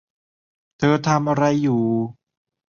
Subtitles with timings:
[0.77, 1.81] เธอทำอะไรอยู่